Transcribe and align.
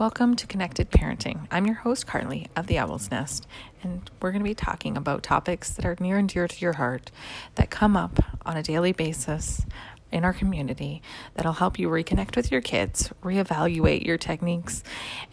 Welcome 0.00 0.34
to 0.36 0.46
Connected 0.46 0.90
Parenting. 0.90 1.46
I'm 1.50 1.66
your 1.66 1.74
host, 1.74 2.06
Carly 2.06 2.48
of 2.56 2.68
the 2.68 2.78
Owl's 2.78 3.10
Nest, 3.10 3.46
and 3.82 4.10
we're 4.22 4.30
going 4.30 4.42
to 4.42 4.48
be 4.48 4.54
talking 4.54 4.96
about 4.96 5.22
topics 5.22 5.72
that 5.72 5.84
are 5.84 5.94
near 6.00 6.16
and 6.16 6.26
dear 6.26 6.48
to 6.48 6.58
your 6.58 6.72
heart 6.72 7.10
that 7.56 7.68
come 7.68 7.98
up 7.98 8.18
on 8.46 8.56
a 8.56 8.62
daily 8.62 8.92
basis 8.92 9.66
in 10.10 10.24
our 10.24 10.32
community 10.32 11.02
that'll 11.34 11.52
help 11.52 11.78
you 11.78 11.90
reconnect 11.90 12.34
with 12.34 12.50
your 12.50 12.62
kids, 12.62 13.10
reevaluate 13.22 14.06
your 14.06 14.16
techniques, 14.16 14.82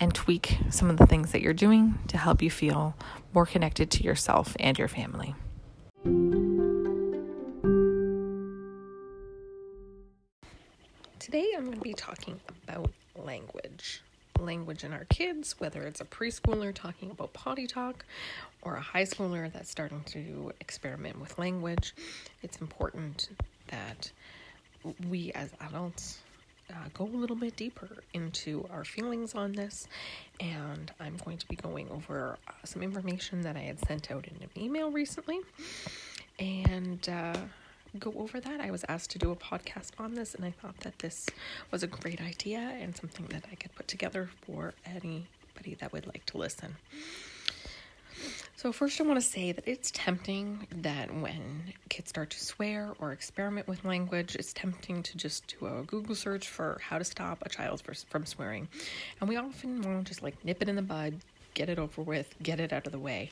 and 0.01 0.13
tweak 0.13 0.57
some 0.69 0.89
of 0.89 0.97
the 0.97 1.07
things 1.07 1.31
that 1.31 1.41
you're 1.41 1.53
doing 1.53 1.97
to 2.09 2.17
help 2.17 2.41
you 2.41 2.51
feel 2.51 2.93
more 3.33 3.45
connected 3.45 3.89
to 3.91 4.03
yourself 4.03 4.53
and 4.59 4.77
your 4.77 4.89
family. 4.89 5.33
Today, 11.19 11.53
I'm 11.55 11.63
going 11.63 11.77
to 11.77 11.81
be 11.81 11.93
talking 11.93 12.41
about 12.67 12.91
language 13.15 14.01
language 14.41 14.83
in 14.83 14.93
our 14.93 15.05
kids, 15.05 15.59
whether 15.59 15.81
it's 15.83 16.01
a 16.01 16.05
preschooler 16.05 16.73
talking 16.73 17.11
about 17.11 17.33
potty 17.33 17.67
talk 17.67 18.05
or 18.61 18.75
a 18.75 18.81
high 18.81 19.03
schooler 19.03 19.51
that's 19.51 19.69
starting 19.69 20.01
to 20.05 20.51
experiment 20.59 21.19
with 21.19 21.37
language. 21.37 21.93
It's 22.43 22.57
important 22.61 23.29
that 23.67 24.11
we 25.09 25.31
as 25.33 25.51
adults 25.61 26.19
uh, 26.69 26.73
go 26.93 27.05
a 27.05 27.05
little 27.05 27.35
bit 27.35 27.55
deeper 27.55 27.89
into 28.13 28.67
our 28.71 28.83
feelings 28.83 29.35
on 29.35 29.53
this. 29.53 29.87
And 30.39 30.91
I'm 30.99 31.17
going 31.23 31.37
to 31.37 31.47
be 31.47 31.55
going 31.55 31.89
over 31.89 32.37
uh, 32.47 32.51
some 32.63 32.83
information 32.83 33.41
that 33.41 33.55
I 33.55 33.61
had 33.61 33.79
sent 33.87 34.11
out 34.11 34.27
in 34.27 34.35
an 34.41 34.49
email 34.61 34.91
recently. 34.91 35.39
And, 36.39 37.07
uh, 37.09 37.37
go 37.99 38.13
over 38.17 38.39
that. 38.39 38.59
I 38.59 38.71
was 38.71 38.85
asked 38.87 39.11
to 39.11 39.19
do 39.19 39.31
a 39.31 39.35
podcast 39.35 39.91
on 39.97 40.15
this, 40.15 40.35
and 40.35 40.45
I 40.45 40.51
thought 40.51 40.79
that 40.81 40.99
this 40.99 41.27
was 41.71 41.83
a 41.83 41.87
great 41.87 42.21
idea 42.21 42.59
and 42.59 42.95
something 42.95 43.25
that 43.27 43.45
I 43.51 43.55
could 43.55 43.73
put 43.75 43.87
together 43.87 44.29
for 44.45 44.73
anybody 44.85 45.75
that 45.79 45.93
would 45.93 46.07
like 46.07 46.25
to 46.27 46.37
listen. 46.37 46.75
So, 48.55 48.71
first, 48.71 48.99
I 48.99 49.03
want 49.03 49.21
to 49.21 49.25
say 49.25 49.51
that 49.51 49.67
it's 49.67 49.91
tempting 49.91 50.65
that 50.77 51.13
when 51.13 51.73
kids 51.89 52.09
start 52.09 52.31
to 52.31 52.43
swear 52.43 52.93
or 52.99 53.11
experiment 53.11 53.67
with 53.67 53.85
language, 53.85 54.35
it's 54.35 54.51
tempting 54.51 55.03
to 55.03 55.17
just 55.17 55.55
do 55.59 55.67
a 55.67 55.83
Google 55.83 56.15
search 56.15 56.47
for 56.47 56.79
how 56.81 56.97
to 56.97 57.03
stop 57.03 57.43
a 57.45 57.49
child 57.49 57.83
from 58.09 58.25
swearing. 58.25 58.67
And 59.19 59.29
we 59.29 59.35
often 59.35 59.81
want 59.83 60.05
to 60.05 60.09
just 60.11 60.23
like 60.23 60.43
nip 60.43 60.61
it 60.63 60.69
in 60.69 60.75
the 60.75 60.81
bud, 60.81 61.13
get 61.53 61.69
it 61.69 61.77
over 61.77 62.01
with, 62.01 62.33
get 62.41 62.59
it 62.59 62.73
out 62.73 62.87
of 62.87 62.91
the 62.91 62.99
way. 62.99 63.29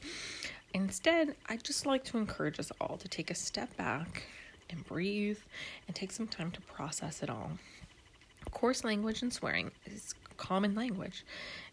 Instead, 0.75 1.35
I'd 1.47 1.63
just 1.63 1.85
like 1.85 2.03
to 2.05 2.17
encourage 2.17 2.59
us 2.59 2.71
all 2.79 2.97
to 2.97 3.07
take 3.07 3.31
a 3.31 3.35
step 3.35 3.75
back 3.77 4.23
and 4.69 4.85
breathe 4.85 5.39
and 5.87 5.95
take 5.95 6.11
some 6.11 6.27
time 6.27 6.51
to 6.51 6.61
process 6.61 7.21
it 7.23 7.29
all. 7.29 7.51
Coarse 8.51 8.83
language 8.83 9.21
and 9.21 9.33
swearing 9.33 9.71
is 9.85 10.13
common 10.37 10.75
language. 10.75 11.25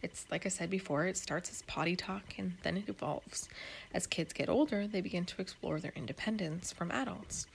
It's 0.02 0.26
like 0.30 0.46
I 0.46 0.48
said 0.48 0.70
before, 0.70 1.06
it 1.06 1.16
starts 1.16 1.50
as 1.50 1.62
potty 1.62 1.96
talk 1.96 2.22
and 2.38 2.54
then 2.62 2.76
it 2.76 2.88
evolves. 2.88 3.48
As 3.92 4.06
kids 4.06 4.32
get 4.32 4.48
older, 4.48 4.86
they 4.86 5.00
begin 5.00 5.24
to 5.26 5.40
explore 5.42 5.80
their 5.80 5.92
independence 5.96 6.72
from 6.72 6.90
adults. 6.90 7.46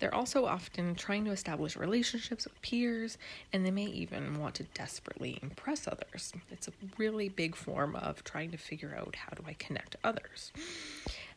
They're 0.00 0.14
also 0.14 0.46
often 0.46 0.94
trying 0.94 1.26
to 1.26 1.30
establish 1.30 1.76
relationships 1.76 2.44
with 2.44 2.60
peers, 2.62 3.18
and 3.52 3.66
they 3.66 3.70
may 3.70 3.84
even 3.84 4.40
want 4.40 4.54
to 4.54 4.62
desperately 4.62 5.38
impress 5.42 5.86
others. 5.86 6.32
It's 6.50 6.68
a 6.68 6.72
really 6.96 7.28
big 7.28 7.54
form 7.54 7.94
of 7.94 8.24
trying 8.24 8.50
to 8.52 8.56
figure 8.56 8.96
out 8.98 9.14
how 9.14 9.34
do 9.36 9.44
I 9.46 9.52
connect 9.58 9.96
others. 10.02 10.52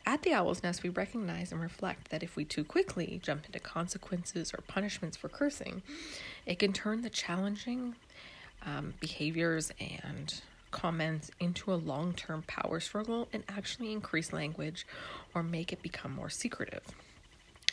At 0.06 0.24
the 0.24 0.34
Owl's 0.34 0.64
Nest, 0.64 0.84
we 0.84 0.90
recognize 0.90 1.52
and 1.52 1.62
reflect 1.62 2.12
that 2.12 2.24
if 2.24 2.36
we 2.36 2.44
too 2.44 2.66
quickly 2.66 3.22
jump 3.24 3.46
into 3.46 3.60
consequences 3.60 4.54
or 4.54 4.62
punishments 4.68 5.16
for 5.16 5.30
cursing, 5.30 5.82
it 6.46 6.60
can 6.60 6.74
turn 6.74 7.02
the 7.02 7.10
challenging 7.10 7.96
um, 8.66 8.94
behaviors 9.00 9.72
and 9.80 10.42
comments 10.72 11.32
into 11.40 11.72
a 11.72 11.76
long 11.76 12.14
term 12.14 12.44
power 12.48 12.80
struggle 12.82 13.30
and 13.32 13.44
actually 13.48 13.94
increase 13.94 14.34
language 14.34 14.86
or 15.34 15.42
make 15.42 15.72
it 15.72 15.82
become 15.82 16.12
more 16.12 16.30
secretive. 16.30 16.84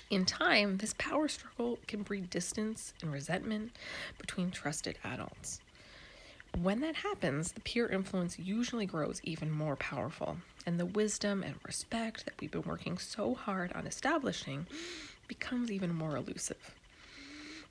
In 0.08 0.24
time, 0.24 0.78
this 0.78 0.94
power 0.98 1.26
struggle 1.26 1.78
can 1.88 2.02
breed 2.02 2.30
distance 2.30 2.94
and 3.02 3.12
resentment 3.12 3.72
between 4.19 4.50
trusted 4.50 4.98
adults. 5.04 5.60
When 6.59 6.81
that 6.81 6.97
happens, 6.97 7.53
the 7.53 7.61
peer 7.61 7.87
influence 7.87 8.38
usually 8.38 8.84
grows 8.84 9.21
even 9.25 9.50
more 9.50 9.77
powerful, 9.77 10.38
and 10.66 10.78
the 10.78 10.87
wisdom 10.87 11.43
and 11.43 11.55
respect 11.65 12.25
that 12.25 12.34
we've 12.41 12.50
been 12.50 12.62
working 12.62 12.99
so 12.99 13.34
hard 13.34 13.72
on 13.72 13.87
establishing 13.87 14.66
becomes 15.27 15.71
even 15.71 15.94
more 15.94 16.16
elusive. 16.16 16.75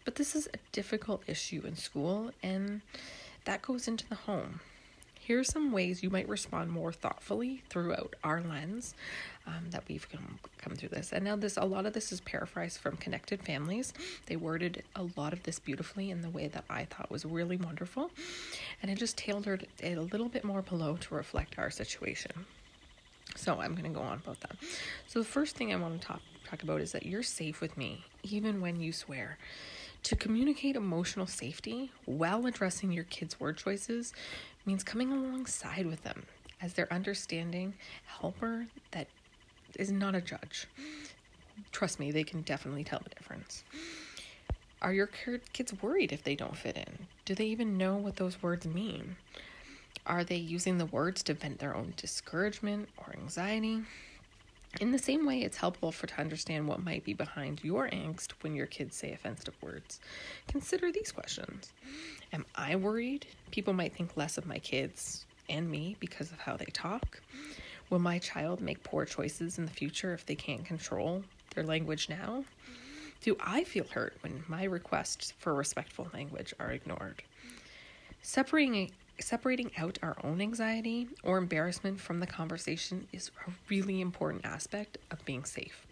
But 0.06 0.16
this 0.16 0.36
is 0.36 0.48
a 0.48 0.58
difficult 0.72 1.22
issue 1.28 1.62
in 1.66 1.76
school, 1.76 2.32
and 2.42 2.82
that 3.46 3.62
goes 3.62 3.88
into 3.88 4.08
the 4.08 4.16
home. 4.16 4.60
Here 5.20 5.40
are 5.40 5.44
some 5.44 5.72
ways 5.72 6.02
you 6.02 6.10
might 6.10 6.28
respond 6.28 6.72
more 6.72 6.92
thoughtfully 6.92 7.62
throughout 7.70 8.16
our 8.24 8.42
lens 8.42 8.96
um, 9.50 9.70
that 9.72 9.84
we've 9.88 10.08
come, 10.10 10.40
come 10.58 10.76
through 10.76 10.90
this. 10.90 11.12
And 11.14 11.26
now 11.26 11.36
this 11.36 11.58
a 11.58 11.66
lot 11.66 11.86
of 11.86 11.94
this 11.94 12.12
is 12.12 12.22
paraphrased 12.22 12.80
from 12.80 12.98
Connected 12.98 13.42
Families. 13.44 13.94
They 14.28 14.36
worded 14.36 14.84
a 14.96 15.08
lot 15.18 15.34
of 15.34 15.44
this 15.44 15.60
beautifully 15.60 16.12
in 16.12 16.22
the 16.22 16.30
way 16.30 16.48
that 16.48 16.66
I 16.70 16.86
thought 16.86 17.10
was 17.10 17.26
really 17.26 17.58
wonderful. 17.58 18.12
And 18.82 18.92
it 18.92 18.98
just 18.98 19.18
tailored 19.18 19.68
it 19.80 19.98
a 19.98 20.02
little 20.02 20.30
bit 20.30 20.44
more 20.44 20.62
below 20.62 20.98
to 20.98 21.16
reflect 21.16 21.58
our 21.58 21.70
situation. 21.70 22.32
So 23.36 23.60
I'm 23.60 23.74
going 23.74 23.92
to 23.92 23.98
go 23.98 24.02
on 24.02 24.22
about 24.24 24.40
that. 24.42 24.56
So 25.08 25.20
the 25.20 25.26
first 25.26 25.56
thing 25.56 25.74
I 25.74 25.78
want 25.78 26.00
to 26.00 26.08
talk 26.08 26.22
talk 26.50 26.64
about 26.64 26.81
is 26.81 26.92
that 26.94 27.06
you're 27.06 27.22
safe 27.22 27.62
with 27.62 27.78
me 27.78 28.04
even 28.24 28.60
when 28.62 28.80
you 28.80 28.92
swear. 28.92 29.38
To 30.04 30.16
communicate 30.16 30.76
emotional 30.76 31.28
safety 31.28 31.92
while 32.06 32.46
addressing 32.46 32.92
your 32.92 33.04
kids' 33.04 33.40
word 33.40 33.58
choices 33.58 34.14
means 34.66 34.84
coming 34.84 35.12
alongside 35.12 35.86
with 35.86 36.04
them 36.04 36.24
as 36.62 36.74
their 36.74 36.92
understanding 36.92 37.74
helper 38.06 38.68
that 38.92 39.08
is 39.78 39.91
not 39.91 40.16
a 40.16 40.22
judge. 40.22 40.68
Trust 41.72 42.00
me, 42.00 42.12
they 42.12 42.24
can 42.24 42.41
definitely 42.41 42.84
tell 42.84 43.02
the 43.03 43.09
difference. 43.09 43.63
Are 44.81 44.94
your 44.94 45.07
kids 45.07 45.74
worried 45.81 46.13
if 46.13 46.24
they 46.24 46.35
don't 46.35 46.56
fit 46.56 46.78
in? 46.78 47.07
Do 47.25 47.35
they 47.35 47.47
even 47.47 47.78
know 47.78 47.97
what 47.97 48.16
those 48.16 48.41
words 48.41 48.66
mean? 48.66 49.18
Are 50.06 50.24
they 50.24 50.38
using 50.38 50.78
the 50.78 50.85
words 50.85 51.22
to 51.24 51.34
vent 51.34 51.59
their 51.59 51.75
own 51.75 51.94
discouragement 51.97 52.88
or 52.97 53.13
anxiety? 53.22 53.81
In 54.80 54.91
the 54.91 55.00
same 55.00 55.25
way, 55.25 55.41
it's 55.41 55.57
helpful 55.57 55.91
for 55.91 56.07
to 56.07 56.22
understand 56.22 56.68
what 56.68 56.84
might 56.84 57.03
be 57.03 57.13
behind 57.13 57.63
your 57.63 57.90
angst 57.90 58.31
when 58.41 58.56
your 58.56 58.68
kids 58.68 58.96
say 58.96 59.12
offensive 59.12 59.56
words. 59.62 60.00
Consider 60.47 60.91
these 60.91 61.12
questions. 61.12 61.74
Am 62.31 62.46
I 62.56 62.75
worried 62.75 63.25
people 63.51 63.74
might 63.74 63.96
think 63.96 64.16
less 64.16 64.38
of 64.38 64.46
my 64.46 64.59
kids 64.59 65.25
and 65.50 65.69
me 65.69 65.96
because 66.00 66.31
of 66.31 66.40
how 66.40 66.56
they 66.56 66.66
talk? 66.66 67.19
Will 67.90 68.00
my 68.00 68.20
child 68.20 68.62
make 68.62 68.84
poor 68.84 69.06
choices 69.06 69.58
in 69.58 69.66
the 69.66 69.72
future 69.72 70.14
if 70.14 70.26
they 70.26 70.36
can't 70.36 70.66
control 70.66 71.24
their 71.56 71.64
language 71.64 72.08
now? 72.10 72.44
Do 73.22 73.36
I 73.40 73.64
feel 73.64 73.86
hurt 73.86 74.16
when 74.22 74.44
my 74.48 74.64
requests 74.64 75.34
for 75.40 75.54
respectful 75.54 76.08
language 76.14 76.54
are 76.60 76.72
ignored? 76.72 77.24
Separating 78.22 78.92
separating 79.20 79.70
out 79.78 80.00
our 80.02 80.16
own 80.24 80.40
anxiety 80.40 81.08
or 81.24 81.38
embarrassment 81.38 82.00
from 82.00 82.20
the 82.22 82.28
conversation 82.28 83.06
is 83.12 83.32
a 83.48 83.52
really 83.68 84.00
important 84.00 84.46
aspect 84.46 84.98
of 85.12 85.24
being 85.26 85.44
safe. 85.44 85.86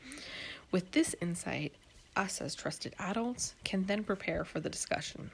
With 0.71 0.91
this 0.91 1.13
insight, 1.21 1.73
us 2.15 2.39
as 2.41 2.55
trusted 2.55 2.95
adults 2.99 3.55
can 3.63 3.85
then 3.85 4.03
prepare 4.03 4.45
for 4.45 4.59
the 4.59 4.69
discussion. 4.69 5.29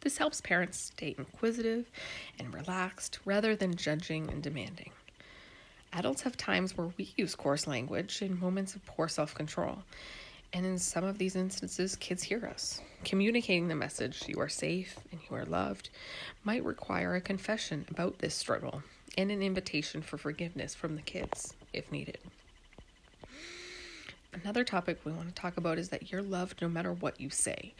This 0.00 0.18
helps 0.18 0.40
parents 0.40 0.78
stay 0.78 1.14
inquisitive 1.16 1.90
and 2.38 2.52
relaxed 2.52 3.18
rather 3.24 3.54
than 3.56 3.76
judging 3.76 4.28
and 4.30 4.42
demanding. 4.42 4.90
Adults 5.92 6.22
have 6.22 6.36
times 6.36 6.76
where 6.76 6.90
we 6.98 7.12
use 7.16 7.34
coarse 7.34 7.66
language 7.66 8.20
in 8.22 8.38
moments 8.38 8.74
of 8.74 8.84
poor 8.86 9.08
self 9.08 9.34
control, 9.34 9.78
and 10.52 10.66
in 10.66 10.78
some 10.78 11.04
of 11.04 11.18
these 11.18 11.36
instances, 11.36 11.96
kids 11.96 12.22
hear 12.22 12.46
us. 12.46 12.80
Communicating 13.04 13.68
the 13.68 13.74
message, 13.74 14.24
you 14.26 14.40
are 14.40 14.48
safe 14.48 14.98
and 15.10 15.20
you 15.28 15.36
are 15.36 15.44
loved, 15.44 15.90
might 16.44 16.64
require 16.64 17.14
a 17.14 17.20
confession 17.20 17.86
about 17.90 18.18
this 18.18 18.34
struggle 18.34 18.82
and 19.16 19.30
an 19.30 19.42
invitation 19.42 20.02
for 20.02 20.18
forgiveness 20.18 20.74
from 20.74 20.96
the 20.96 21.02
kids 21.02 21.54
if 21.72 21.90
needed. 21.90 22.18
Another 24.32 24.64
topic 24.64 24.98
we 25.04 25.12
want 25.12 25.28
to 25.28 25.34
talk 25.34 25.56
about 25.56 25.78
is 25.78 25.88
that 25.88 26.12
you're 26.12 26.22
loved 26.22 26.60
no 26.60 26.68
matter 26.68 26.92
what 26.92 27.20
you 27.20 27.30
say. 27.30 27.72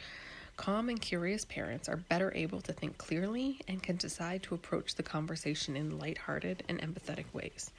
Calm 0.57 0.89
and 0.89 0.99
curious 0.99 1.45
parents 1.45 1.87
are 1.87 1.97
better 1.97 2.33
able 2.35 2.59
to 2.61 2.73
think 2.73 2.97
clearly 2.97 3.61
and 3.67 3.81
can 3.81 3.95
decide 3.95 4.41
to 4.43 4.55
approach 4.55 4.95
the 4.95 5.03
conversation 5.03 5.77
in 5.77 5.99
lighthearted 5.99 6.63
and 6.67 6.81
empathetic 6.81 7.25
ways. 7.31 7.71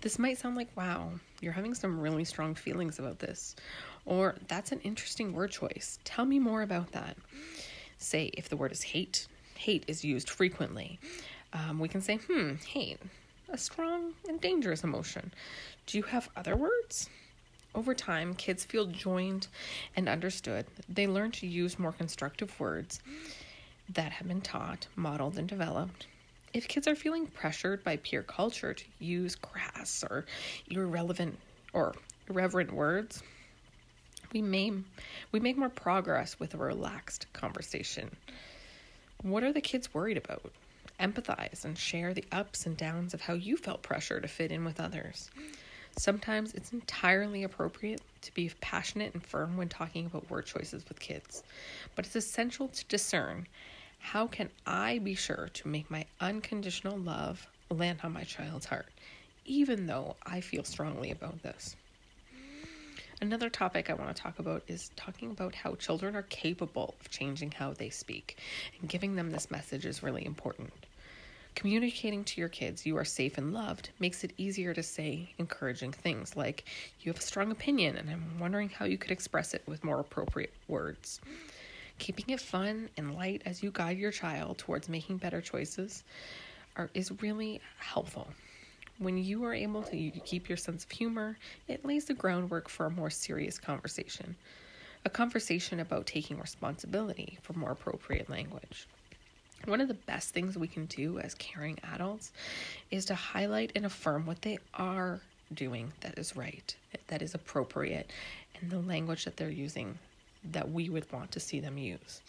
This 0.00 0.18
might 0.18 0.38
sound 0.38 0.56
like, 0.56 0.74
wow, 0.74 1.12
you're 1.40 1.52
having 1.52 1.74
some 1.74 2.00
really 2.00 2.24
strong 2.24 2.54
feelings 2.54 2.98
about 2.98 3.18
this. 3.18 3.54
Or, 4.06 4.36
that's 4.48 4.72
an 4.72 4.80
interesting 4.80 5.32
word 5.34 5.50
choice. 5.50 5.98
Tell 6.04 6.24
me 6.24 6.38
more 6.38 6.62
about 6.62 6.92
that. 6.92 7.16
Say, 7.98 8.30
if 8.34 8.48
the 8.48 8.56
word 8.56 8.72
is 8.72 8.82
hate, 8.82 9.28
hate 9.54 9.84
is 9.86 10.04
used 10.04 10.30
frequently. 10.30 10.98
Um, 11.52 11.78
we 11.78 11.88
can 11.88 12.00
say, 12.00 12.16
hmm, 12.16 12.54
hate, 12.66 12.98
a 13.50 13.58
strong 13.58 14.14
and 14.26 14.40
dangerous 14.40 14.82
emotion. 14.82 15.32
Do 15.86 15.98
you 15.98 16.04
have 16.04 16.28
other 16.36 16.56
words? 16.56 17.08
Over 17.74 17.94
time, 17.94 18.34
kids 18.34 18.64
feel 18.64 18.86
joined 18.86 19.48
and 19.96 20.08
understood. 20.08 20.66
They 20.88 21.06
learn 21.06 21.32
to 21.32 21.46
use 21.46 21.78
more 21.78 21.92
constructive 21.92 22.58
words. 22.60 23.00
that 23.88 24.12
have 24.12 24.26
been 24.28 24.40
taught, 24.40 24.86
modeled, 24.96 25.36
and 25.38 25.46
developed. 25.48 26.06
If 26.54 26.68
kids 26.68 26.86
are 26.88 26.94
feeling 26.94 27.26
pressured 27.26 27.84
by 27.84 27.96
peer 27.98 28.22
culture 28.22 28.72
to 28.72 28.84
use 28.98 29.34
crass 29.34 30.04
or 30.08 30.24
irrelevant 30.70 31.38
or 31.72 31.94
irreverent 32.28 32.72
words, 32.72 33.22
we 34.32 34.40
may 34.40 34.72
we 35.32 35.40
make 35.40 35.56
more 35.58 35.68
progress 35.68 36.38
with 36.40 36.54
a 36.54 36.58
relaxed 36.58 37.26
conversation. 37.32 38.10
What 39.22 39.42
are 39.44 39.52
the 39.52 39.60
kids 39.60 39.92
worried 39.92 40.16
about? 40.16 40.52
Empathize 41.00 41.64
and 41.64 41.76
share 41.76 42.14
the 42.14 42.24
ups 42.32 42.66
and 42.66 42.76
downs 42.76 43.14
of 43.14 43.20
how 43.20 43.34
you 43.34 43.56
felt 43.56 43.82
pressure 43.82 44.20
to 44.20 44.28
fit 44.28 44.52
in 44.52 44.64
with 44.64 44.80
others. 44.80 45.30
Sometimes 45.96 46.54
it's 46.54 46.72
entirely 46.72 47.44
appropriate 47.44 48.02
to 48.22 48.34
be 48.34 48.50
passionate 48.60 49.14
and 49.14 49.24
firm 49.24 49.56
when 49.56 49.68
talking 49.68 50.06
about 50.06 50.28
word 50.28 50.44
choices 50.44 50.84
with 50.88 50.98
kids, 50.98 51.42
but 51.94 52.04
it's 52.04 52.16
essential 52.16 52.68
to 52.68 52.84
discern 52.86 53.46
how 53.98 54.26
can 54.26 54.50
I 54.66 54.98
be 54.98 55.14
sure 55.14 55.48
to 55.54 55.68
make 55.68 55.90
my 55.90 56.04
unconditional 56.20 56.98
love 56.98 57.46
land 57.70 58.00
on 58.02 58.12
my 58.12 58.24
child's 58.24 58.66
heart, 58.66 58.88
even 59.46 59.86
though 59.86 60.16
I 60.26 60.40
feel 60.40 60.64
strongly 60.64 61.10
about 61.10 61.42
this. 61.42 61.76
Another 63.22 63.48
topic 63.48 63.88
I 63.88 63.94
want 63.94 64.14
to 64.14 64.22
talk 64.22 64.38
about 64.38 64.64
is 64.66 64.90
talking 64.96 65.30
about 65.30 65.54
how 65.54 65.76
children 65.76 66.16
are 66.16 66.22
capable 66.22 66.94
of 67.00 67.10
changing 67.10 67.52
how 67.52 67.72
they 67.72 67.88
speak, 67.88 68.38
and 68.80 68.90
giving 68.90 69.14
them 69.14 69.30
this 69.30 69.50
message 69.50 69.86
is 69.86 70.02
really 70.02 70.26
important. 70.26 70.72
Communicating 71.54 72.24
to 72.24 72.40
your 72.40 72.48
kids 72.48 72.84
you 72.84 72.96
are 72.96 73.04
safe 73.04 73.38
and 73.38 73.54
loved 73.54 73.90
makes 74.00 74.24
it 74.24 74.32
easier 74.36 74.74
to 74.74 74.82
say 74.82 75.32
encouraging 75.38 75.92
things 75.92 76.36
like, 76.36 76.64
You 77.00 77.12
have 77.12 77.20
a 77.20 77.24
strong 77.24 77.52
opinion, 77.52 77.96
and 77.96 78.10
I'm 78.10 78.38
wondering 78.40 78.68
how 78.68 78.86
you 78.86 78.98
could 78.98 79.12
express 79.12 79.54
it 79.54 79.62
with 79.66 79.84
more 79.84 80.00
appropriate 80.00 80.52
words. 80.66 81.20
Keeping 81.98 82.34
it 82.34 82.40
fun 82.40 82.90
and 82.96 83.14
light 83.14 83.42
as 83.46 83.62
you 83.62 83.70
guide 83.70 83.98
your 83.98 84.10
child 84.10 84.58
towards 84.58 84.88
making 84.88 85.18
better 85.18 85.40
choices 85.40 86.02
are, 86.76 86.90
is 86.92 87.12
really 87.22 87.60
helpful. 87.78 88.26
When 88.98 89.16
you 89.16 89.44
are 89.44 89.54
able 89.54 89.82
to 89.84 90.10
keep 90.24 90.48
your 90.48 90.58
sense 90.58 90.84
of 90.84 90.90
humor, 90.90 91.38
it 91.68 91.84
lays 91.84 92.06
the 92.06 92.14
groundwork 92.14 92.68
for 92.68 92.86
a 92.86 92.90
more 92.90 93.10
serious 93.10 93.58
conversation. 93.58 94.34
A 95.04 95.10
conversation 95.10 95.80
about 95.80 96.06
taking 96.06 96.38
responsibility 96.38 97.38
for 97.42 97.52
more 97.52 97.70
appropriate 97.72 98.28
language. 98.28 98.88
One 99.66 99.80
of 99.80 99.88
the 99.88 99.94
best 99.94 100.30
things 100.30 100.58
we 100.58 100.68
can 100.68 100.84
do 100.86 101.18
as 101.18 101.34
caring 101.34 101.78
adults 101.94 102.32
is 102.90 103.06
to 103.06 103.14
highlight 103.14 103.72
and 103.74 103.86
affirm 103.86 104.26
what 104.26 104.42
they 104.42 104.58
are 104.74 105.20
doing 105.54 105.92
that 106.00 106.18
is 106.18 106.36
right, 106.36 106.74
that 107.06 107.22
is 107.22 107.34
appropriate, 107.34 108.10
and 108.60 108.70
the 108.70 108.80
language 108.80 109.24
that 109.24 109.38
they're 109.38 109.48
using 109.48 109.98
that 110.52 110.70
we 110.70 110.90
would 110.90 111.10
want 111.10 111.32
to 111.32 111.40
see 111.40 111.60
them 111.60 111.78
use. 111.78 112.20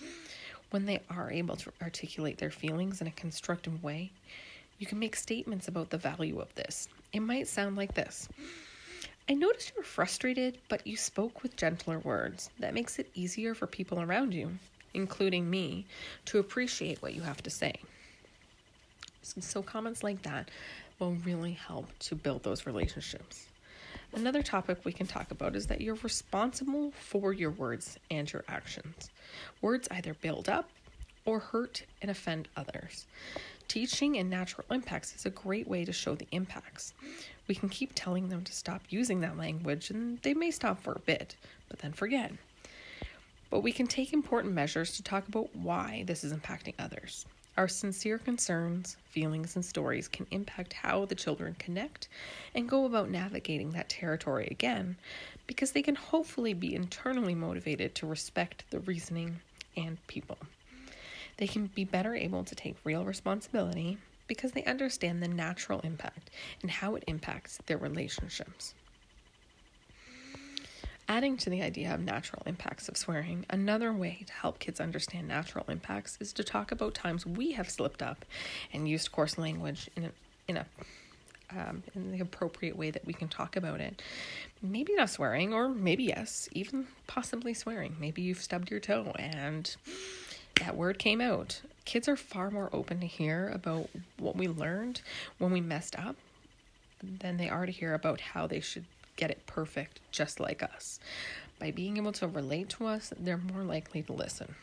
When 0.69 0.85
they 0.85 1.01
are 1.09 1.29
able 1.29 1.57
to 1.57 1.73
articulate 1.81 2.37
their 2.37 2.51
feelings 2.51 3.01
in 3.01 3.07
a 3.07 3.11
constructive 3.11 3.83
way, 3.83 4.11
you 4.79 4.87
can 4.87 4.99
make 4.99 5.17
statements 5.17 5.67
about 5.67 5.89
the 5.89 5.97
value 5.97 6.39
of 6.39 6.53
this. 6.55 6.87
It 7.11 7.19
might 7.19 7.49
sound 7.49 7.75
like 7.75 7.93
this 7.93 8.29
I 9.27 9.33
noticed 9.33 9.71
you 9.71 9.81
were 9.81 9.83
frustrated, 9.83 10.57
but 10.69 10.87
you 10.87 10.95
spoke 10.95 11.43
with 11.43 11.57
gentler 11.57 11.99
words. 11.99 12.49
That 12.59 12.73
makes 12.73 12.97
it 12.97 13.09
easier 13.13 13.55
for 13.55 13.67
people 13.67 14.01
around 14.01 14.33
you 14.33 14.57
including 14.95 15.49
me, 15.49 15.85
to 16.25 16.39
appreciate 16.39 17.01
what 17.01 17.13
you 17.13 17.21
have 17.21 17.43
to 17.43 17.49
say. 17.49 17.75
So, 19.21 19.61
comments 19.61 20.03
like 20.03 20.21
that 20.23 20.49
will 20.99 21.15
really 21.25 21.53
help 21.53 21.87
to 21.99 22.15
build 22.15 22.43
those 22.43 22.65
relationships. 22.65 23.47
Another 24.13 24.41
topic 24.41 24.79
we 24.83 24.93
can 24.93 25.07
talk 25.07 25.31
about 25.31 25.55
is 25.55 25.67
that 25.67 25.81
you're 25.81 25.95
responsible 25.95 26.91
for 26.91 27.33
your 27.33 27.51
words 27.51 27.97
and 28.09 28.31
your 28.31 28.45
actions. 28.47 29.09
Words 29.61 29.87
either 29.91 30.13
build 30.13 30.47
up 30.47 30.69
or 31.25 31.39
hurt 31.39 31.83
and 32.01 32.09
offend 32.09 32.47
others. 32.55 33.07
Teaching 33.67 34.17
and 34.17 34.29
natural 34.29 34.65
impacts 34.69 35.15
is 35.15 35.25
a 35.25 35.31
great 35.31 35.67
way 35.67 35.83
to 35.83 35.91
show 35.91 36.15
the 36.15 36.27
impacts. 36.31 36.93
We 37.47 37.55
can 37.55 37.67
keep 37.67 37.91
telling 37.95 38.29
them 38.29 38.43
to 38.43 38.53
stop 38.53 38.83
using 38.89 39.21
that 39.21 39.37
language, 39.37 39.89
and 39.89 40.21
they 40.21 40.33
may 40.33 40.51
stop 40.51 40.81
for 40.81 40.93
a 40.93 40.99
bit, 40.99 41.35
but 41.67 41.79
then 41.79 41.91
forget 41.91 42.31
but 43.55 43.63
we 43.63 43.71
can 43.71 43.87
take 43.87 44.11
important 44.11 44.53
measures 44.53 44.97
to 44.97 45.01
talk 45.01 45.25
about 45.29 45.55
why 45.55 46.03
this 46.07 46.25
is 46.25 46.33
impacting 46.33 46.73
others. 46.77 47.25
Our 47.55 47.69
sincere 47.69 48.17
concerns, 48.17 48.97
feelings, 49.05 49.55
and 49.55 49.63
stories 49.63 50.09
can 50.09 50.27
impact 50.31 50.73
how 50.73 51.05
the 51.05 51.15
children 51.15 51.55
connect 51.57 52.09
and 52.53 52.67
go 52.67 52.83
about 52.83 53.09
navigating 53.09 53.71
that 53.71 53.87
territory 53.87 54.49
again 54.51 54.97
because 55.47 55.71
they 55.71 55.81
can 55.81 55.95
hopefully 55.95 56.53
be 56.53 56.75
internally 56.75 57.33
motivated 57.33 57.95
to 57.95 58.07
respect 58.07 58.65
the 58.71 58.81
reasoning 58.81 59.39
and 59.77 60.05
people. 60.07 60.37
They 61.37 61.47
can 61.47 61.67
be 61.67 61.85
better 61.85 62.13
able 62.13 62.43
to 62.43 62.55
take 62.55 62.75
real 62.83 63.05
responsibility 63.05 63.97
because 64.27 64.51
they 64.51 64.65
understand 64.65 65.23
the 65.23 65.29
natural 65.29 65.79
impact 65.85 66.29
and 66.61 66.69
how 66.69 66.95
it 66.95 67.05
impacts 67.07 67.59
their 67.67 67.77
relationships. 67.77 68.73
Adding 71.07 71.37
to 71.37 71.51
the 71.51 71.61
idea 71.61 71.93
of 71.93 71.99
natural 71.99 72.41
impacts 72.47 72.89
of 72.89 72.97
swearing, 72.97 73.45
another 73.49 73.93
way 73.93 74.23
to 74.25 74.33
help 74.33 74.57
kids 74.57 74.79
understand 74.79 75.27
natural 75.27 75.65
impacts 75.67 76.17
is 76.19 76.33
to 76.33 76.43
talk 76.43 76.71
about 76.71 76.95
times 76.95 77.27
we 77.27 77.51
have 77.51 77.69
slipped 77.69 78.01
up 78.01 78.25
and 78.73 78.89
used 78.89 79.11
coarse 79.11 79.37
language 79.37 79.87
in 79.95 80.05
a, 80.05 80.11
in 80.47 80.57
a 80.57 80.65
um, 81.51 81.83
in 81.93 82.11
the 82.11 82.21
appropriate 82.21 82.75
way 82.75 82.89
that 82.89 83.05
we 83.05 83.13
can 83.13 83.27
talk 83.27 83.55
about 83.55 83.79
it. 83.79 84.01
Maybe 84.63 84.95
not 84.95 85.11
swearing, 85.11 85.53
or 85.53 85.69
maybe 85.69 86.05
yes, 86.05 86.49
even 86.53 86.87
possibly 87.05 87.53
swearing. 87.53 87.95
Maybe 87.99 88.23
you've 88.23 88.41
stubbed 88.41 88.71
your 88.71 88.79
toe 88.79 89.13
and 89.19 89.75
that 90.59 90.75
word 90.75 90.97
came 90.97 91.21
out. 91.21 91.61
Kids 91.85 92.07
are 92.07 92.15
far 92.15 92.49
more 92.49 92.69
open 92.73 92.99
to 93.01 93.05
hear 93.05 93.49
about 93.49 93.89
what 94.17 94.35
we 94.35 94.47
learned 94.47 95.01
when 95.37 95.51
we 95.51 95.61
messed 95.61 95.97
up 95.99 96.15
than 97.03 97.37
they 97.37 97.49
are 97.49 97.67
to 97.67 97.71
hear 97.71 97.93
about 97.93 98.21
how 98.21 98.47
they 98.47 98.59
should 98.59 98.85
get 99.15 99.31
it 99.31 99.45
perfect 99.45 99.99
just 100.11 100.39
like 100.39 100.63
us. 100.63 100.99
By 101.59 101.71
being 101.71 101.97
able 101.97 102.11
to 102.13 102.27
relate 102.27 102.69
to 102.69 102.87
us, 102.87 103.13
they're 103.17 103.37
more 103.37 103.63
likely 103.63 104.01
to 104.03 104.13
listen. 104.13 104.55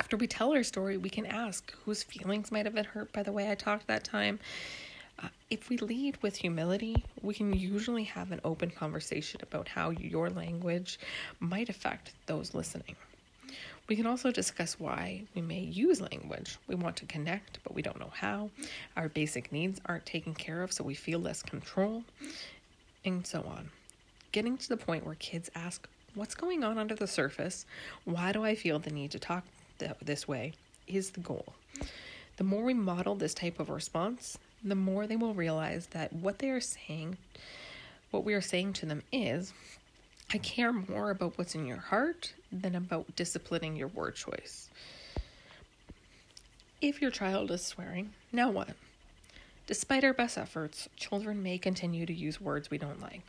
After 0.00 0.16
we 0.16 0.26
tell 0.26 0.52
our 0.52 0.64
story, 0.64 0.96
we 0.96 1.10
can 1.10 1.26
ask 1.26 1.72
whose 1.84 2.02
feelings 2.02 2.50
might 2.50 2.66
have 2.66 2.74
been 2.74 2.84
hurt 2.84 3.12
by 3.12 3.22
the 3.22 3.32
way 3.32 3.50
I 3.50 3.54
talked 3.54 3.86
that 3.86 4.04
time. 4.04 4.40
Uh, 5.22 5.28
if 5.50 5.68
we 5.68 5.76
lead 5.76 6.20
with 6.22 6.36
humility, 6.36 7.04
we 7.22 7.34
can 7.34 7.52
usually 7.52 8.04
have 8.04 8.32
an 8.32 8.40
open 8.44 8.70
conversation 8.70 9.40
about 9.42 9.68
how 9.68 9.90
your 9.90 10.28
language 10.30 10.98
might 11.38 11.68
affect 11.68 12.12
those 12.26 12.54
listening. 12.54 12.96
We 13.88 13.96
can 13.96 14.06
also 14.06 14.30
discuss 14.32 14.80
why 14.80 15.24
we 15.34 15.42
may 15.42 15.60
use 15.60 16.00
language. 16.00 16.56
We 16.66 16.74
want 16.74 16.96
to 16.96 17.06
connect, 17.06 17.58
but 17.62 17.74
we 17.74 17.82
don't 17.82 18.00
know 18.00 18.12
how. 18.12 18.50
Our 18.96 19.08
basic 19.08 19.52
needs 19.52 19.80
aren't 19.86 20.06
taken 20.06 20.34
care 20.34 20.62
of, 20.62 20.72
so 20.72 20.82
we 20.82 20.94
feel 20.94 21.18
less 21.18 21.42
control 21.42 22.04
and 23.04 23.26
so 23.26 23.40
on. 23.42 23.70
Getting 24.32 24.56
to 24.58 24.68
the 24.68 24.76
point 24.76 25.04
where 25.04 25.14
kids 25.16 25.50
ask, 25.54 25.88
What's 26.14 26.34
going 26.34 26.62
on 26.62 26.76
under 26.76 26.94
the 26.94 27.06
surface? 27.06 27.64
Why 28.04 28.32
do 28.32 28.44
I 28.44 28.54
feel 28.54 28.78
the 28.78 28.90
need 28.90 29.12
to 29.12 29.18
talk 29.18 29.44
th- 29.78 29.92
this 30.02 30.28
way? 30.28 30.52
is 30.86 31.10
the 31.10 31.20
goal. 31.20 31.54
The 32.36 32.44
more 32.44 32.64
we 32.64 32.74
model 32.74 33.14
this 33.14 33.34
type 33.34 33.60
of 33.60 33.70
response, 33.70 34.38
the 34.64 34.74
more 34.74 35.06
they 35.06 35.16
will 35.16 35.34
realize 35.34 35.86
that 35.88 36.12
what 36.12 36.38
they 36.38 36.50
are 36.50 36.60
saying, 36.60 37.18
what 38.10 38.24
we 38.24 38.34
are 38.34 38.40
saying 38.40 38.74
to 38.74 38.86
them 38.86 39.02
is, 39.12 39.52
I 40.32 40.38
care 40.38 40.72
more 40.72 41.10
about 41.10 41.36
what's 41.36 41.54
in 41.54 41.66
your 41.66 41.78
heart 41.78 42.32
than 42.50 42.74
about 42.74 43.16
disciplining 43.16 43.76
your 43.76 43.88
word 43.88 44.14
choice. 44.14 44.68
If 46.80 47.00
your 47.00 47.10
child 47.10 47.50
is 47.50 47.64
swearing, 47.64 48.12
now 48.32 48.50
what? 48.50 48.70
Despite 49.66 50.02
our 50.02 50.12
best 50.12 50.36
efforts, 50.36 50.88
children 50.96 51.42
may 51.42 51.56
continue 51.56 52.04
to 52.04 52.12
use 52.12 52.40
words 52.40 52.68
we 52.68 52.78
don't 52.78 53.00
like. 53.00 53.22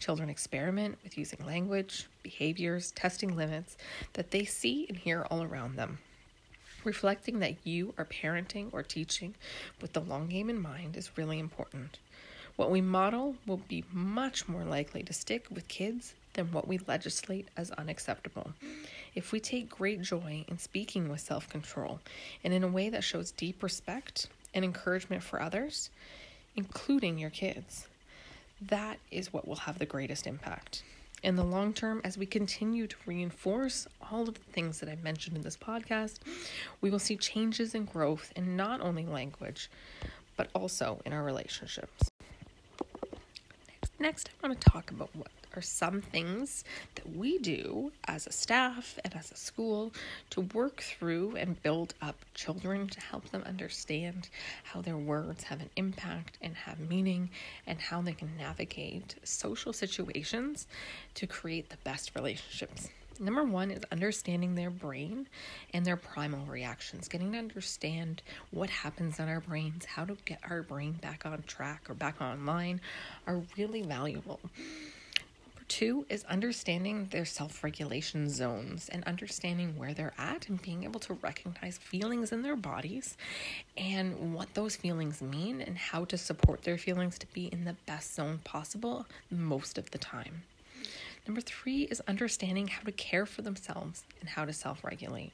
Children 0.00 0.30
experiment 0.30 0.96
with 1.04 1.18
using 1.18 1.44
language, 1.44 2.06
behaviors, 2.22 2.92
testing 2.92 3.36
limits 3.36 3.76
that 4.14 4.30
they 4.30 4.44
see 4.44 4.86
and 4.88 4.96
hear 4.96 5.26
all 5.30 5.42
around 5.42 5.76
them. 5.76 5.98
Reflecting 6.82 7.40
that 7.40 7.56
you 7.64 7.92
are 7.98 8.06
parenting 8.06 8.68
or 8.72 8.82
teaching 8.82 9.34
with 9.80 9.92
the 9.92 10.00
long 10.00 10.28
game 10.28 10.48
in 10.48 10.60
mind 10.60 10.96
is 10.96 11.18
really 11.18 11.38
important. 11.38 11.98
What 12.56 12.70
we 12.70 12.80
model 12.80 13.34
will 13.46 13.60
be 13.68 13.84
much 13.92 14.48
more 14.48 14.64
likely 14.64 15.02
to 15.02 15.12
stick 15.12 15.46
with 15.50 15.68
kids 15.68 16.14
than 16.32 16.52
what 16.52 16.66
we 16.66 16.78
legislate 16.78 17.48
as 17.56 17.70
unacceptable. 17.72 18.52
If 19.14 19.30
we 19.32 19.40
take 19.40 19.68
great 19.68 20.00
joy 20.00 20.46
in 20.48 20.58
speaking 20.58 21.08
with 21.08 21.20
self 21.20 21.48
control 21.50 22.00
and 22.42 22.54
in 22.54 22.64
a 22.64 22.68
way 22.68 22.88
that 22.88 23.04
shows 23.04 23.30
deep 23.30 23.62
respect 23.62 24.28
and 24.56 24.64
encouragement 24.64 25.22
for 25.22 25.40
others, 25.40 25.90
including 26.56 27.18
your 27.18 27.30
kids, 27.30 27.86
that 28.60 28.98
is 29.12 29.32
what 29.32 29.46
will 29.46 29.56
have 29.56 29.78
the 29.78 29.86
greatest 29.86 30.26
impact. 30.26 30.82
In 31.22 31.36
the 31.36 31.44
long 31.44 31.72
term, 31.72 32.00
as 32.04 32.16
we 32.16 32.24
continue 32.24 32.86
to 32.86 32.96
reinforce 33.04 33.86
all 34.10 34.22
of 34.22 34.34
the 34.34 34.52
things 34.52 34.80
that 34.80 34.88
I 34.88 34.96
mentioned 34.96 35.36
in 35.36 35.42
this 35.42 35.56
podcast, 35.56 36.18
we 36.80 36.90
will 36.90 36.98
see 36.98 37.16
changes 37.16 37.74
and 37.74 37.90
growth 37.90 38.32
in 38.34 38.56
not 38.56 38.80
only 38.80 39.04
language, 39.04 39.70
but 40.36 40.48
also 40.54 41.00
in 41.04 41.12
our 41.12 41.22
relationships. 41.22 42.10
Next, 43.98 44.30
I 44.42 44.46
want 44.46 44.60
to 44.60 44.70
talk 44.70 44.90
about 44.90 45.10
what 45.14 45.28
are 45.56 45.62
some 45.62 46.00
things 46.00 46.64
that 46.94 47.16
we 47.16 47.38
do 47.38 47.90
as 48.06 48.26
a 48.26 48.32
staff 48.32 48.98
and 49.04 49.14
as 49.16 49.32
a 49.32 49.36
school 49.36 49.92
to 50.30 50.42
work 50.42 50.82
through 50.82 51.36
and 51.36 51.62
build 51.62 51.94
up 52.02 52.16
children 52.34 52.88
to 52.88 53.00
help 53.00 53.28
them 53.30 53.42
understand 53.46 54.28
how 54.64 54.80
their 54.82 54.96
words 54.96 55.44
have 55.44 55.60
an 55.60 55.70
impact 55.76 56.36
and 56.42 56.54
have 56.54 56.78
meaning 56.78 57.30
and 57.66 57.80
how 57.80 58.02
they 58.02 58.12
can 58.12 58.36
navigate 58.36 59.14
social 59.24 59.72
situations 59.72 60.66
to 61.14 61.26
create 61.26 61.70
the 61.70 61.76
best 61.84 62.12
relationships. 62.14 62.88
Number 63.18 63.44
one 63.44 63.70
is 63.70 63.82
understanding 63.90 64.54
their 64.54 64.70
brain 64.70 65.26
and 65.72 65.86
their 65.86 65.96
primal 65.96 66.44
reactions, 66.46 67.08
getting 67.08 67.32
to 67.32 67.38
understand 67.38 68.22
what 68.50 68.68
happens 68.68 69.18
in 69.18 69.28
our 69.28 69.40
brains, 69.40 69.86
how 69.86 70.04
to 70.04 70.16
get 70.26 70.40
our 70.48 70.62
brain 70.62 70.92
back 70.92 71.24
on 71.24 71.42
track 71.46 71.88
or 71.88 71.94
back 71.94 72.20
online 72.20 72.80
are 73.26 73.42
really 73.56 73.82
valuable. 73.82 74.40
Two 75.68 76.06
is 76.08 76.22
understanding 76.24 77.08
their 77.10 77.24
self 77.24 77.64
regulation 77.64 78.30
zones 78.30 78.88
and 78.88 79.02
understanding 79.04 79.76
where 79.76 79.92
they're 79.92 80.14
at 80.16 80.48
and 80.48 80.62
being 80.62 80.84
able 80.84 81.00
to 81.00 81.14
recognize 81.14 81.76
feelings 81.78 82.30
in 82.30 82.42
their 82.42 82.54
bodies 82.54 83.16
and 83.76 84.32
what 84.32 84.54
those 84.54 84.76
feelings 84.76 85.20
mean 85.20 85.60
and 85.60 85.76
how 85.76 86.04
to 86.04 86.16
support 86.16 86.62
their 86.62 86.78
feelings 86.78 87.18
to 87.18 87.26
be 87.28 87.46
in 87.46 87.64
the 87.64 87.76
best 87.86 88.14
zone 88.14 88.38
possible 88.44 89.06
most 89.30 89.76
of 89.76 89.90
the 89.90 89.98
time. 89.98 90.42
Number 91.26 91.40
three 91.40 91.82
is 91.82 92.00
understanding 92.06 92.68
how 92.68 92.82
to 92.82 92.92
care 92.92 93.26
for 93.26 93.42
themselves 93.42 94.04
and 94.20 94.28
how 94.28 94.44
to 94.44 94.52
self 94.52 94.84
regulate. 94.84 95.32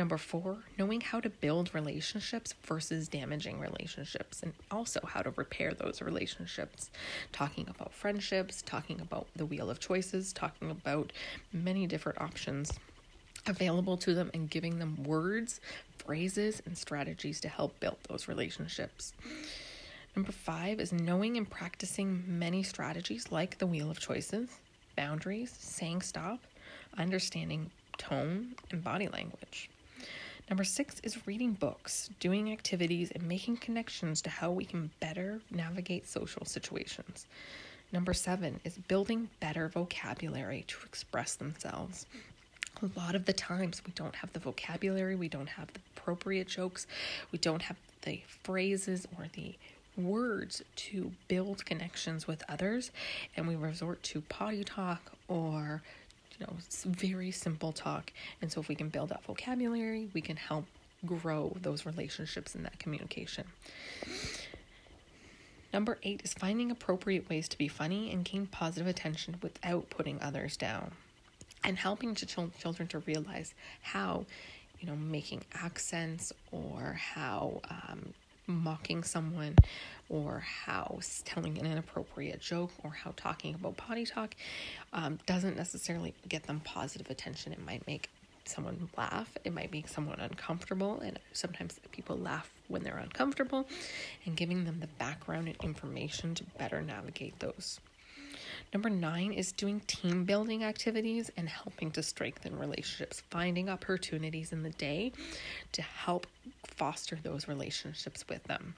Number 0.00 0.16
four, 0.16 0.56
knowing 0.78 1.02
how 1.02 1.20
to 1.20 1.28
build 1.28 1.74
relationships 1.74 2.54
versus 2.64 3.06
damaging 3.06 3.60
relationships, 3.60 4.42
and 4.42 4.54
also 4.70 4.98
how 5.04 5.20
to 5.20 5.28
repair 5.32 5.74
those 5.74 6.00
relationships. 6.00 6.90
Talking 7.32 7.68
about 7.68 7.92
friendships, 7.92 8.62
talking 8.62 9.02
about 9.02 9.26
the 9.36 9.44
wheel 9.44 9.68
of 9.68 9.78
choices, 9.78 10.32
talking 10.32 10.70
about 10.70 11.12
many 11.52 11.86
different 11.86 12.18
options 12.18 12.72
available 13.46 13.98
to 13.98 14.14
them, 14.14 14.30
and 14.32 14.48
giving 14.48 14.78
them 14.78 15.04
words, 15.04 15.60
phrases, 15.98 16.62
and 16.64 16.78
strategies 16.78 17.38
to 17.42 17.50
help 17.50 17.78
build 17.78 17.98
those 18.08 18.26
relationships. 18.26 19.12
Number 20.16 20.32
five 20.32 20.80
is 20.80 20.94
knowing 20.94 21.36
and 21.36 21.48
practicing 21.48 22.24
many 22.26 22.62
strategies 22.62 23.30
like 23.30 23.58
the 23.58 23.66
wheel 23.66 23.90
of 23.90 24.00
choices 24.00 24.48
boundaries, 24.96 25.54
saying 25.60 26.00
stop, 26.00 26.40
understanding 26.96 27.70
tone, 27.98 28.54
and 28.70 28.82
body 28.82 29.06
language. 29.06 29.68
Number 30.50 30.64
six 30.64 30.98
is 31.04 31.28
reading 31.28 31.52
books, 31.52 32.10
doing 32.18 32.52
activities, 32.52 33.12
and 33.12 33.22
making 33.22 33.58
connections 33.58 34.20
to 34.22 34.30
how 34.30 34.50
we 34.50 34.64
can 34.64 34.90
better 34.98 35.40
navigate 35.52 36.08
social 36.08 36.44
situations. 36.44 37.26
Number 37.92 38.12
seven 38.12 38.58
is 38.64 38.76
building 38.88 39.30
better 39.38 39.68
vocabulary 39.68 40.64
to 40.66 40.78
express 40.84 41.36
themselves. 41.36 42.06
A 42.82 42.98
lot 42.98 43.14
of 43.14 43.26
the 43.26 43.32
times 43.32 43.80
we 43.86 43.92
don't 43.92 44.16
have 44.16 44.32
the 44.32 44.40
vocabulary, 44.40 45.14
we 45.14 45.28
don't 45.28 45.50
have 45.50 45.72
the 45.72 45.80
appropriate 45.96 46.48
jokes, 46.48 46.88
we 47.30 47.38
don't 47.38 47.62
have 47.62 47.76
the 48.02 48.20
phrases 48.42 49.06
or 49.16 49.26
the 49.34 49.54
words 49.96 50.62
to 50.74 51.12
build 51.28 51.64
connections 51.64 52.26
with 52.26 52.42
others, 52.48 52.90
and 53.36 53.46
we 53.46 53.54
resort 53.54 54.02
to 54.02 54.20
potty 54.22 54.64
talk 54.64 55.12
or 55.28 55.82
you 56.40 56.46
know 56.46 56.56
very 56.84 57.30
simple 57.30 57.72
talk. 57.72 58.12
And 58.40 58.50
so, 58.50 58.60
if 58.60 58.68
we 58.68 58.74
can 58.74 58.88
build 58.88 59.10
that 59.10 59.22
vocabulary, 59.24 60.08
we 60.14 60.20
can 60.20 60.36
help 60.36 60.64
grow 61.06 61.56
those 61.60 61.86
relationships 61.86 62.54
and 62.54 62.64
that 62.64 62.78
communication. 62.78 63.46
Number 65.72 65.98
eight 66.02 66.22
is 66.24 66.34
finding 66.34 66.70
appropriate 66.70 67.28
ways 67.28 67.48
to 67.48 67.58
be 67.58 67.68
funny 67.68 68.10
and 68.12 68.24
gain 68.24 68.46
positive 68.46 68.88
attention 68.88 69.36
without 69.40 69.88
putting 69.88 70.20
others 70.20 70.56
down, 70.56 70.92
and 71.62 71.78
helping 71.78 72.14
to 72.16 72.26
ch- 72.26 72.58
children 72.58 72.88
to 72.88 72.98
realize 73.00 73.54
how, 73.82 74.26
you 74.80 74.88
know, 74.88 74.96
making 74.96 75.42
accents 75.54 76.32
or 76.50 76.98
how 77.14 77.60
um, 77.70 78.14
mocking 78.50 79.02
someone 79.02 79.56
or 80.08 80.40
how 80.40 80.98
telling 81.24 81.58
an 81.58 81.66
inappropriate 81.66 82.40
joke 82.40 82.72
or 82.82 82.90
how 82.90 83.12
talking 83.16 83.54
about 83.54 83.76
potty 83.76 84.04
talk 84.04 84.34
um, 84.92 85.18
doesn't 85.26 85.56
necessarily 85.56 86.14
get 86.28 86.42
them 86.44 86.60
positive 86.64 87.10
attention. 87.10 87.52
It 87.52 87.64
might 87.64 87.86
make 87.86 88.10
someone 88.44 88.88
laugh, 88.96 89.36
it 89.44 89.52
might 89.52 89.70
make 89.70 89.88
someone 89.88 90.18
uncomfortable, 90.18 91.00
and 91.00 91.18
sometimes 91.32 91.78
people 91.92 92.16
laugh 92.16 92.50
when 92.68 92.82
they're 92.82 92.98
uncomfortable, 92.98 93.68
and 94.26 94.36
giving 94.36 94.64
them 94.64 94.80
the 94.80 94.88
background 94.98 95.46
and 95.46 95.56
information 95.62 96.34
to 96.34 96.44
better 96.58 96.82
navigate 96.82 97.38
those. 97.38 97.78
Number 98.72 98.90
nine 98.90 99.32
is 99.32 99.52
doing 99.52 99.80
team 99.86 100.24
building 100.24 100.64
activities 100.64 101.30
and 101.36 101.48
helping 101.48 101.90
to 101.92 102.02
strengthen 102.02 102.58
relationships, 102.58 103.22
finding 103.30 103.68
opportunities 103.68 104.52
in 104.52 104.62
the 104.62 104.70
day 104.70 105.12
to 105.72 105.82
help 105.82 106.26
foster 106.64 107.18
those 107.22 107.48
relationships 107.48 108.24
with 108.28 108.44
them. 108.44 108.74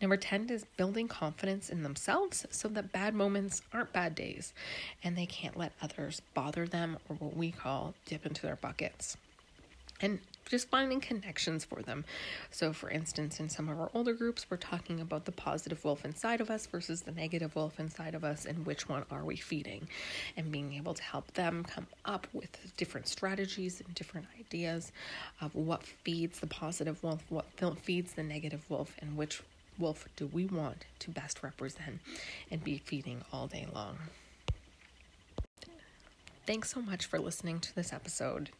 Number 0.00 0.16
10 0.16 0.50
is 0.50 0.64
building 0.76 1.06
confidence 1.06 1.70
in 1.70 1.84
themselves 1.84 2.44
so 2.50 2.66
that 2.68 2.90
bad 2.90 3.14
moments 3.14 3.62
aren't 3.72 3.92
bad 3.92 4.16
days 4.16 4.52
and 5.04 5.16
they 5.16 5.26
can't 5.26 5.56
let 5.56 5.72
others 5.80 6.20
bother 6.34 6.66
them 6.66 6.98
or 7.08 7.16
what 7.16 7.36
we 7.36 7.52
call 7.52 7.94
dip 8.06 8.26
into 8.26 8.42
their 8.42 8.56
buckets. 8.56 9.16
And 10.00 10.18
just 10.48 10.68
finding 10.68 11.00
connections 11.00 11.64
for 11.64 11.82
them. 11.82 12.04
So, 12.50 12.72
for 12.72 12.90
instance, 12.90 13.40
in 13.40 13.48
some 13.48 13.68
of 13.68 13.80
our 13.80 13.90
older 13.94 14.12
groups, 14.12 14.46
we're 14.50 14.56
talking 14.58 15.00
about 15.00 15.24
the 15.24 15.32
positive 15.32 15.84
wolf 15.84 16.04
inside 16.04 16.40
of 16.40 16.50
us 16.50 16.66
versus 16.66 17.02
the 17.02 17.12
negative 17.12 17.56
wolf 17.56 17.80
inside 17.80 18.14
of 18.14 18.24
us, 18.24 18.44
and 18.44 18.66
which 18.66 18.88
one 18.88 19.04
are 19.10 19.24
we 19.24 19.36
feeding, 19.36 19.88
and 20.36 20.52
being 20.52 20.74
able 20.74 20.94
to 20.94 21.02
help 21.02 21.32
them 21.34 21.64
come 21.64 21.86
up 22.04 22.26
with 22.32 22.58
different 22.76 23.08
strategies 23.08 23.80
and 23.80 23.94
different 23.94 24.26
ideas 24.38 24.92
of 25.40 25.54
what 25.54 25.82
feeds 25.82 26.40
the 26.40 26.46
positive 26.46 27.02
wolf, 27.02 27.24
what 27.30 27.46
feeds 27.78 28.12
the 28.12 28.22
negative 28.22 28.64
wolf, 28.68 28.94
and 29.00 29.16
which 29.16 29.42
wolf 29.78 30.06
do 30.16 30.26
we 30.26 30.44
want 30.46 30.84
to 30.98 31.10
best 31.10 31.42
represent 31.42 31.98
and 32.50 32.62
be 32.62 32.78
feeding 32.78 33.22
all 33.32 33.46
day 33.46 33.66
long. 33.74 33.96
Thanks 36.46 36.72
so 36.72 36.82
much 36.82 37.06
for 37.06 37.18
listening 37.18 37.60
to 37.60 37.74
this 37.74 37.92
episode. 37.92 38.50